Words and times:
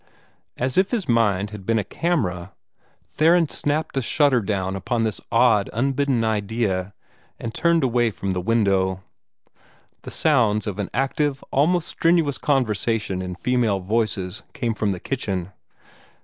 As 0.57 0.79
if 0.79 0.89
his 0.89 1.07
mind 1.07 1.51
had 1.51 1.63
been 1.63 1.77
a 1.77 1.83
camera, 1.83 2.53
Theron 3.05 3.49
snapped 3.49 3.95
a 3.95 4.01
shutter 4.01 4.41
down 4.41 4.75
upon 4.75 5.03
this 5.03 5.21
odd, 5.31 5.69
unbidden 5.73 6.23
idea, 6.23 6.95
and 7.39 7.53
turned 7.53 7.83
away 7.83 8.09
from 8.09 8.31
the 8.31 8.41
window. 8.41 9.03
The 10.01 10.09
sounds 10.09 10.65
of 10.65 10.79
an 10.79 10.89
active, 10.91 11.43
almost 11.51 11.87
strenuous 11.87 12.39
conversation 12.39 13.21
in 13.21 13.35
female 13.35 13.79
voices 13.79 14.41
came 14.53 14.73
from 14.73 14.89
the 14.89 14.99
kitchen. 14.99 15.51